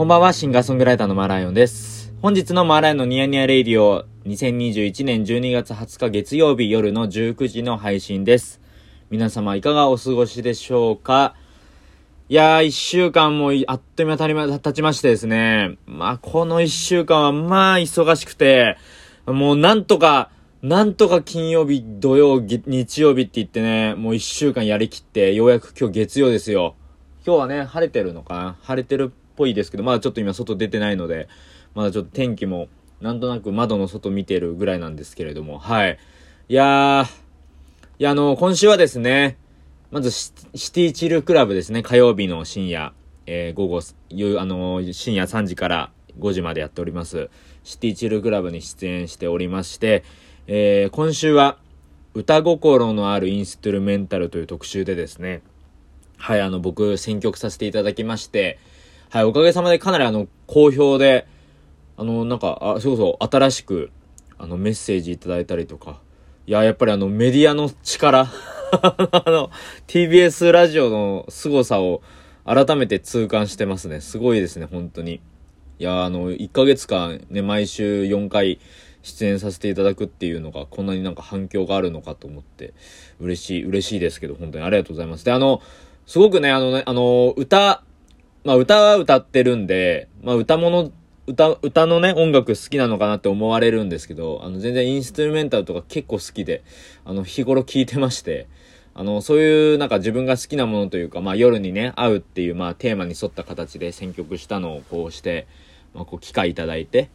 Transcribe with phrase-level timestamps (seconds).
[0.00, 2.14] こんばんは、シンガーソングライターのマーライオンです。
[2.22, 8.62] 本日のマーライオンのニヤニヤレイディオ、2021年12月20日月曜日夜の19時の配信です。
[9.10, 11.34] 皆様いかがお過ごしでしょうか？
[12.30, 15.76] いやー、一週間もあっという間たりま、経ちましてですね。
[15.84, 18.78] まあ、この一週間はまあ、忙しくて、
[19.26, 20.30] もうなんとか、
[20.62, 26.74] なんとか金曜日、土曜、げ日曜日って言ってね、もう一週間やりきって、ようやく今日月曜ですよ。
[27.26, 28.56] 今日はね、晴れてるのかな？
[28.62, 31.26] 晴れてるぽいですけど、まだちょっと今外出てないので、
[31.74, 32.68] まだちょっと天気も、
[33.00, 35.98] なんとなく窓の外見てるぐらいなんですけれども、はい。
[36.50, 37.04] いやー、
[37.98, 39.38] いや、あの、今週はですね、
[39.90, 42.92] まずシシティチルクラブですね、火曜日の深夜、
[43.26, 47.30] えー午後、あのー深夜3時から5時までやっております。
[47.64, 50.04] シティチルクラブに出演しておりまして、
[50.46, 51.56] えー今週は、
[52.12, 55.42] 歌心のあるインストゥルメンタルという特集でですね、
[56.18, 58.58] はい、あの、僕、選曲させていただきまして、
[59.12, 61.26] はい、おかげさまでかなりあの、好評で、
[61.96, 63.90] あの、なんか、あ、そうそう、新しく、
[64.38, 65.98] あの、メッセージいただいたりとか、
[66.46, 68.28] いや、やっぱりあの、メディアの力、
[68.70, 69.50] あの、
[69.88, 72.02] TBS ラジオの凄さを
[72.44, 74.00] 改めて痛感してますね。
[74.00, 75.14] すごいですね、本当に。
[75.80, 78.60] いや、あの、1ヶ月間ね、毎週4回
[79.02, 82.74] 出演させていただくっていうのが、こんなになんか反響があるのかと思って、
[83.18, 85.24] 嬉しい、嬉しいですけど、本当にありがとうございます。
[85.24, 85.60] で、あの、
[86.06, 87.82] すごくね、あのね、あの、歌、
[88.44, 90.92] まあ歌は歌ってるんで、まあ歌物、
[91.26, 96.62] 歌、歌のね、音楽好きなのかなって思われるんですけど、あの全然インストゥルメンタルとか結構好きで、
[97.04, 98.48] あの日頃聞いてまして、
[98.94, 105.46] あの、そういうなんか自分が好きなものというか、まあ夜にね、会うっていうまあテーマに沿った形で選曲したのをこうして、
[105.94, 107.10] まあこう機会いただいて、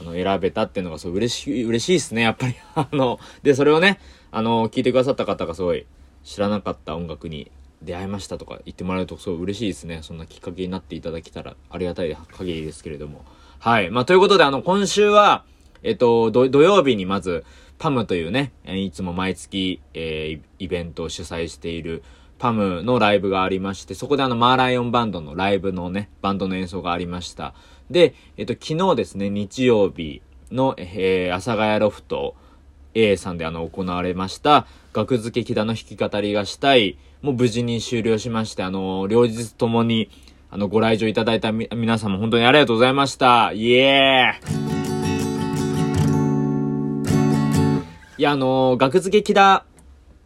[0.00, 2.56] あの、選べたっていうのがすごい嬉しい、嬉しいですね、やっぱり。
[2.74, 4.00] あの、で、それをね、
[4.32, 5.86] あの、聞いてくださった方がすごい
[6.24, 7.50] 知らなかった音楽に
[7.84, 10.00] 出会いましたとか言ってもらえるとすごい嬉しいですね。
[10.02, 13.24] そんなきっかけになっていただけたらありがたい限りですけれども。
[13.58, 13.90] はい。
[13.90, 15.44] まあ、ということで、あの、今週は、
[15.82, 17.44] えっと、土曜日にまず、
[17.78, 22.02] パムというね、いつも毎月、えーイイベントを主催している、
[22.38, 27.54] パムのライブがありまして、そこであの、マーライオンバンドのライブのね、バンドの演奏がありました。
[27.90, 32.34] で、えっと、昨日ですね、日曜日の、えー、阿佐ヶ谷ロフト
[32.94, 40.10] A さんであの、行われました、学付け木田の弾き語りがしたい、も無事に終了しまして、あの、両日ともに、
[40.50, 43.52] あの、ご来場いただいたみ皆様本当にありがとうございました。
[43.52, 44.74] イエーイ
[48.16, 49.64] いや、あの、学付け木田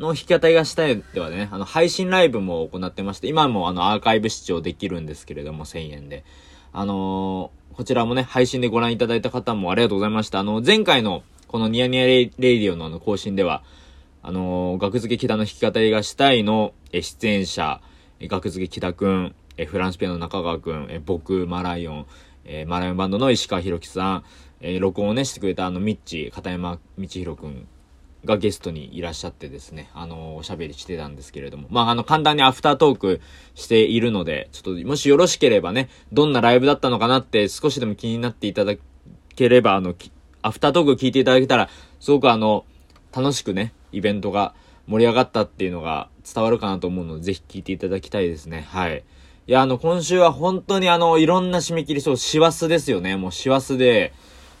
[0.00, 6.24] の弾き語りがしたいではね、あの、配信ライブも行ってまして、今もあの、アーカイブ視聴できるんですけれども、1000円で。
[6.72, 10.40] あのこちらもね、配信でご覧いただいた方もありがとうございました。
[10.40, 13.62] あの、前回の、このニヤニヤレイレイディオのあの、更新では、
[14.28, 17.80] あの学付け木田の弾き語りがしたいの、え、出演者、
[18.18, 22.06] え、学付け木田くん、え、フランスピアの中川くん、え、僕、マライオン、
[22.44, 24.24] えマライオンバンドの石川博樹さん、
[24.60, 27.68] え、録音をね、してくれたあの、ミッチ、片山道弘くん
[28.24, 33.20] がゲストにいらっしゃってですね、あのおしゃべりしてたんですけれども、まあ、あの、簡単にアフタートーク
[33.54, 38.74] しているので、ちょっと、もしよろしければね、どんなライブだったのかなって少しでも気になっていただ
[39.36, 39.94] ければ、あの、
[40.42, 41.68] アフタートーク聞いていただけたら、
[42.00, 42.64] すごくあの、
[43.14, 44.54] 楽しくね、イベントが
[44.86, 48.66] 盛り上がったっていうのが伝わるかなと思うので、ぜひ聞いていただきたいですね。
[48.68, 49.04] はい。
[49.48, 53.16] いや、あの、今週は本当にあの、いろんな締め切り、そう、師走ですよね。
[53.16, 54.12] もう師走で、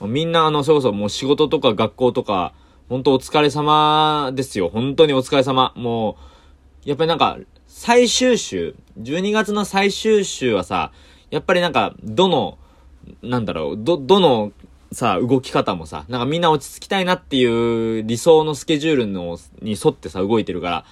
[0.00, 2.52] みんなあの、それこそもう仕事とか学校とか、
[2.88, 4.68] 本当お疲れ様ですよ。
[4.68, 5.72] 本当にお疲れ様。
[5.76, 6.16] も
[6.84, 10.92] う、やっぱりなんか、最終週、12月の最終週はさ、
[11.30, 12.58] やっぱりなんか、どの、
[13.22, 14.52] なんだろう、ど、どの、
[14.92, 20.84] さ、動き方もさ、なんかみんな落ち着きたいなっていう理想のスケジュールの、に沿ってさ、動いてるから、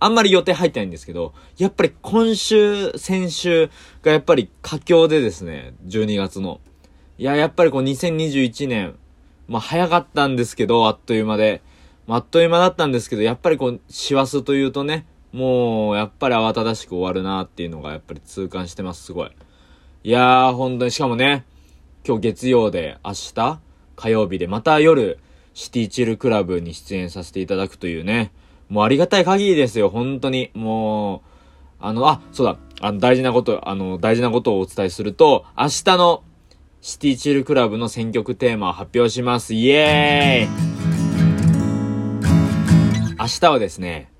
[0.00, 3.70] あんまり予定入ってないんですけど、やっぱり今週、先週
[4.02, 6.60] がやっぱり佳境でですね、12月の。
[7.16, 8.96] いや、やっぱりこう2021年、
[9.48, 11.62] まあ早かったんですけど、あっという間で。
[12.06, 19.30] まあ、っという間だったんですけど、やっぱりこう、師走というとね、もう、やっぱり慌ただしく終わるなっていうのがやっぱり痛感してます、すごい。
[20.04, 21.46] いやー、本当に、しかもね、
[22.06, 23.60] 今日月曜で、明日
[23.96, 25.18] 火曜日で、また夜、
[25.54, 28.30] シティチルクラブに出演させていただくというね、
[28.68, 30.50] もうありがたい限りですよ、本当に。
[30.52, 31.20] もう、
[31.80, 36.22] あの、あ、そうだ、あの、大事なこと、あの、大事なことをお伝えすると、明日の
[36.82, 39.54] シティチルクラブの選曲テーマを発表します。
[39.54, 40.64] イエーイ
[43.18, 44.12] 明日はですね、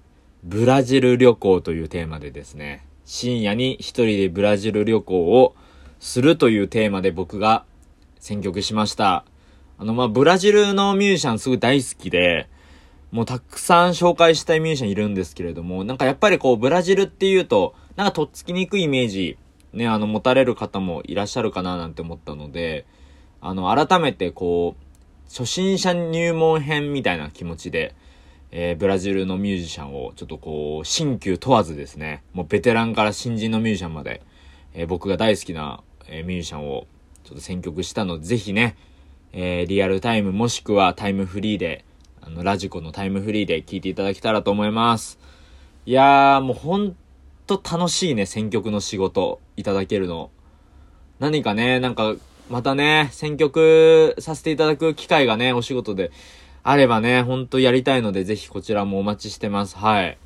[0.43, 5.55] ブラジル旅行というテーマでですね、深夜に一人でブラジル旅行を
[6.01, 7.67] するというテーマで僕が
[8.25, 9.27] 選曲しました。
[9.77, 12.49] あの、まあ、ブラジルのミュージシャンすごい大好きで、
[13.13, 19.37] もうたくさん紹介したいミュージシャンいるんですけれども、なんかやっぱりこう、ブラジルっていうと、なんかとっつきにくいイメージ
[19.75, 22.87] ね、あの、持たれる方もいらっしゃるかななんて思ったので、
[23.43, 24.85] あの、改めてこう、
[25.29, 27.95] 初心者入門編みたいな気持ちで、
[28.53, 34.23] えー、ブラジルのミュージシャンをちょっとこう、新旧問わずですね、もうベテランから新人のミュージシャンまで、
[34.73, 36.87] えー、僕が大好きな、えー、ミュージシャンを
[37.25, 38.77] ちょっと選曲したので、ぜひね、
[39.33, 41.85] えリアルタイムもしくはタイムフリーで、
[42.21, 45.19] あの、ラジコのタイムフリーで聴いていただけたらと思います。
[45.87, 46.95] いやー、もうほん
[47.47, 50.31] と楽しいね、選曲の仕事いただけるの。
[51.19, 52.15] 何かね、なんか、
[52.51, 56.13] またね、選曲させていただく機会がね、お仕事で
[56.63, 59.77] あればね、ほんとやりたいので、ぜひこちらもお待ちしてます。
[59.77, 60.19] はい。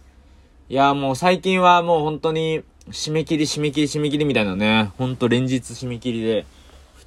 [0.69, 6.47] いや、もう最近はもう本当に、締め切り締め切り締め切りみたいなね、ほんと連日締め切りで、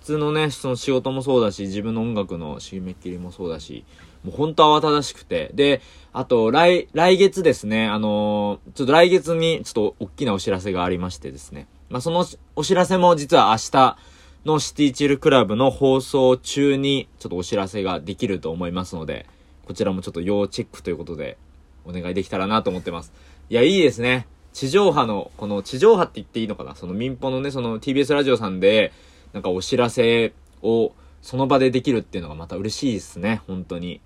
[0.01, 3.85] 通のね、その仕事もそうだし、自分の音楽の締め切りもそうだし、
[4.23, 5.51] もうほんと慌ただしくて。
[5.53, 5.81] で、
[6.13, 11.67] あと、来、来月ですね、あのー、ちょっと来月にちょっと大きなお知らせがありましてですね。
[11.89, 12.25] まあ、その
[12.55, 13.97] お知らせも実は明日、
[14.43, 19.27] のシティチルクラブの放送中にちょっとお知らせができると思いますので、
[19.65, 21.37] こちらもちょっと要チェックということで、
[21.85, 23.13] お願いできたらなと思ってます。
[23.49, 24.27] いや、いいですね。
[24.51, 26.75] 地上波の、この地上波って言っていいのかな？
[26.75, 28.91] その民放のね、その TBS ラジオさんで、
[29.33, 33.41] なんかお知らせをその場でできるっていうのがまた嬉しいですね。
[33.47, 34.01] 本当に。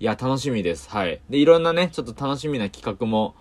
[0.00, 0.88] いや、楽しみです。
[0.88, 1.20] はい。
[1.28, 3.34] で、いろんなね、ちょっと楽しみな企画も、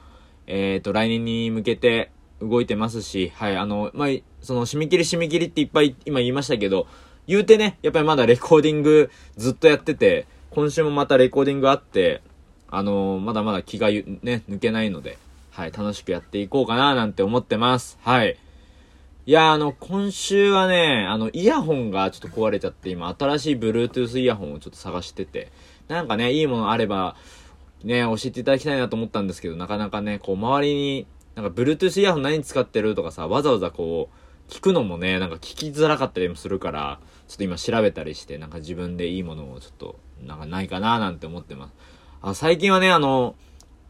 [0.46, 2.12] えっ、ー、と、来年に向けて
[2.42, 4.10] 動いてますし、はい、あの、まあ、
[4.42, 6.88] その、締め切り締め切りっていっぱい今言いましたけど、
[7.28, 12.22] 言うてね、やっぱりまだレコーディングずっとやってて、今週もまたレコーディングあって、
[12.68, 15.18] あのー、まだまだ気がね、抜けないので、
[15.52, 17.98] はい、楽しくやっていこうかななんて思ってます。
[18.02, 18.38] はい。
[19.30, 25.52] いや、あの、今週はね、あの、イヤホンがちょっと壊れちゃって、今、新しい Bluetooth イヤホンをちょっと探してて、
[25.88, 27.16] なんかね、いいものあれば、
[27.84, 31.06] ね、教えていただきたいなと思ったんですけど、なかなかね、こう、周りに、
[31.36, 34.10] なんか Bluetooth イヤホン何使ってるとかさ、わざわざこ
[34.48, 41.74] う、聞くのもね、なんか聞きづらかったりもするから、ちょっと今調べたりして、なんか自分でいいものをちょっと、なんかないかななんて思ってます。
[42.24, 43.36] あ、最近はね、あの、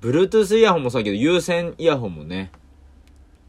[0.02, 2.52] Bluetooth イヤホンもそうだけど、有線イヤホンもね、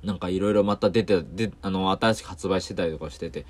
[0.02, 3.46] なんかいろいろまた出て、で、あの、新しく発売してたりとかしてて、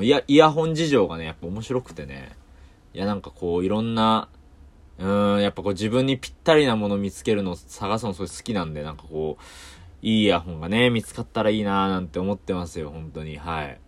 [0.00, 2.36] イヤ、イヤホン事情がね、やっぱ面白くてね、
[2.94, 4.28] いやなんかこう、いろんな、
[4.98, 9.42] うん、やっぱこう自分にぴったりなもの見つけるの探すのすごい好きなんで、なんかこう、
[10.02, 13.38] いいイヤホンがね、見つかったらいいなーなんて思ってますよ、本当に。
[13.38, 13.80] はい。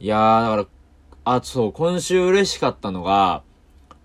[0.00, 0.66] いやー、だから、
[1.36, 3.42] あ、そう、今週嬉しかったのが、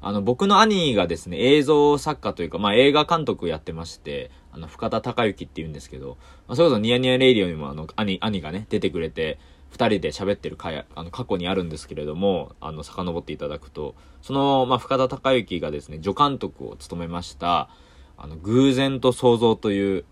[0.01, 6.17] あの、僕の兄がですね、映像作家というか、まあ、映画監督やってまして、あの、深田孝之って言うんですけど、
[6.47, 9.37] まあ、それこそニヤニヤレイディオにもあの、兄、兄がね、出てくれて、
[9.69, 17.69] 二人で喋ってる回、あの、過去にあるんですけれども、あの、遡っていただくと、その、まあ、深田孝之がですね、助監督を務めました、
[18.17, 20.05] あの、偶然と想像という、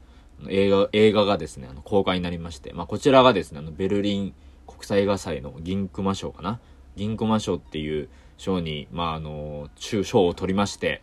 [0.49, 4.33] 映画、映画がですね、あの、公開になりまして、まあ、こちらがですね、あの、ベルリン
[4.67, 6.59] 国際映画祭の銀熊賞かな？
[6.97, 11.01] 銀熊賞っていう賞に、まあ、あの、中賞を取りまして、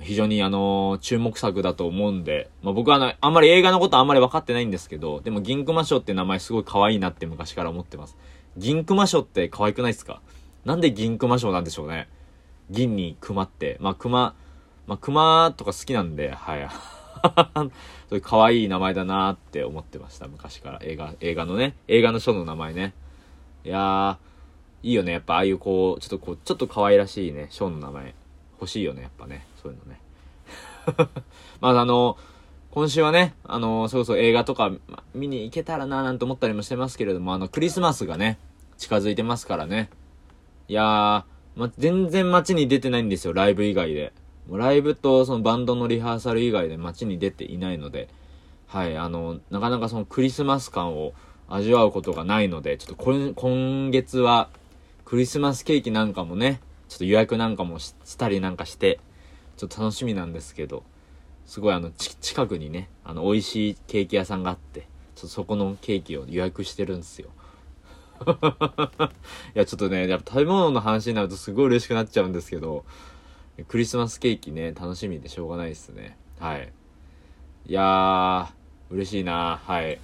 [0.00, 8.16] 非常にあの、注目作だと思うんで、まあ、僕はあの、あんまり映画のことあんまり分かってないんですけど、でも銀熊賞って名前すごい可愛いなって昔から思ってます。
[8.56, 10.20] 銀熊賞って可愛くないですか？
[10.64, 12.08] なんで銀熊賞なんでしょうね。
[12.70, 14.34] 銀に熊って、まあ、熊、
[14.86, 16.68] まあ、熊とか好きなんで、はい。
[18.08, 20.78] そういう可愛い名前だなって思ってました、昔から。
[20.82, 22.94] 映画、映画のね、映画の書の名前ね。
[23.64, 25.12] いやー、いいよね。
[25.12, 28.14] やっぱああいうこう、ちょっとこう、ちょっと可愛らしいね、書の名前。
[28.60, 29.46] 欲しいよね、やっぱね。
[29.62, 30.00] そういうのね。
[31.60, 32.16] まあ、あの、
[32.70, 34.70] 今週はね、あの、そろそろ映画とか、
[35.14, 38.38] 見に行けたらななんて思ったりもしてますけれども、あの、クリスマスがね、
[38.76, 39.90] 近づいてますからね。
[40.68, 44.12] いやー、ま、全然街に出てないんですよ、ライブ以外で
[44.48, 44.58] も。
[44.58, 48.08] ライブとそのバンドのリハーサル以外で街に出ていないので、
[48.66, 51.12] はい、あの、なかなかそのクリスマス感を
[51.48, 54.48] 味わうことがないので、ちょっと今月は
[55.04, 59.00] クリスマスケーキなんかもね、ちょっと予約なんかもしたりなんかして、
[59.58, 60.84] ちょっと楽しみなんですけど、
[61.44, 67.30] すごいあの、近くにね、あの、美味しいケーキ屋さんがあって、ちょっとそこのケーキを予約してるんですよ。
[69.54, 72.84] いや、ちょっとね、やっぱ食べ物の話になるとすごい嬉しくなっちゃうんですけど、
[73.66, 76.16] クリスマスケーキね、楽しみでしょうがないですね。
[76.38, 76.72] はい。
[77.66, 79.98] いやー、嬉しいなはい。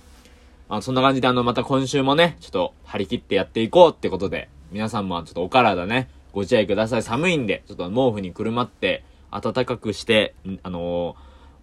[0.68, 7.02] あそんな感じであの、また今週もね、ちょっと張り切ってやっていこうってことで、皆さんもちょっとお体ね、ご自愛ください。
[7.02, 9.04] 寒いんで、ちょっと毛布にくるまって、
[9.40, 11.16] 暖かくして、あのー、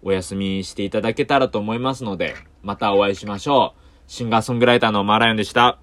[0.04, 3.82] お休みしていただけたらと思いますので、またお会いしましょう。
[4.08, 5.80] シンガーソングライターのマーライオンでした。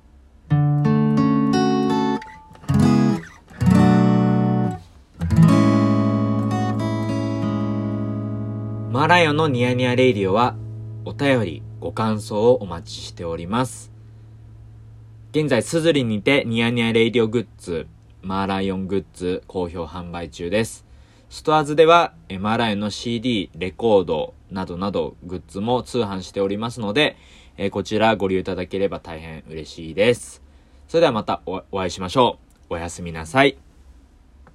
[8.90, 10.56] マーライオンのニヤニヤレイディオは、
[11.04, 13.92] お便り、ご感想をお待ちしております。
[15.30, 17.86] 現在、スズリにてニヤニヤレイディオグッズ、
[18.22, 20.87] マーライオングッズ好評販売中です。
[21.30, 27.16] ストアーズでは、マーライオンの CD、レコードなどなどグッズも通販しておりますので、
[27.58, 30.42] えこちらご利用いただければ大変嬉しいです。
[30.88, 32.38] それではまたお会いしましょ
[32.70, 32.74] う。
[32.74, 33.67] おやすみなさい。